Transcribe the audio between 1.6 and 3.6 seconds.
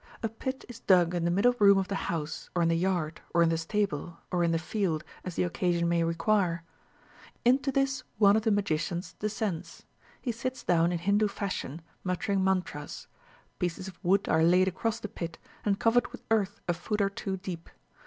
of the house or in the yard, or in the